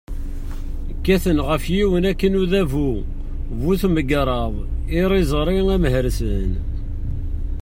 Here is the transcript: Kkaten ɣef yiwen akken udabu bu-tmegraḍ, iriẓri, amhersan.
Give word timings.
Kkaten 0.97 1.37
ɣef 1.47 1.63
yiwen 1.75 2.07
akken 2.11 2.39
udabu 2.41 2.89
bu-tmegraḍ, 3.61 4.53
iriẓri, 4.99 5.59
amhersan. 5.75 6.51